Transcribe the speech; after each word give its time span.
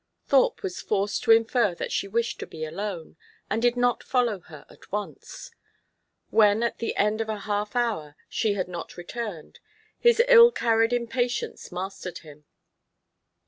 Thorpe 0.25 0.63
was 0.63 0.81
forced 0.81 1.21
to 1.21 1.31
infer 1.31 1.75
that 1.75 1.91
she 1.91 2.07
wished 2.07 2.39
to 2.39 2.47
be 2.47 2.65
alone, 2.65 3.17
and 3.51 3.61
did 3.61 3.77
not 3.77 4.01
follow 4.01 4.39
her 4.39 4.65
at 4.67 4.91
once. 4.91 5.51
When 6.31 6.63
at 6.63 6.79
the 6.79 6.95
end 6.95 7.21
of 7.21 7.29
a 7.29 7.41
half 7.41 7.75
hour 7.75 8.15
she 8.27 8.55
had 8.55 8.67
not 8.67 8.97
returned, 8.97 9.59
his 9.99 10.19
ill 10.27 10.51
carried 10.51 10.91
impatience 10.91 11.71
mastered 11.71 12.17
him. 12.17 12.45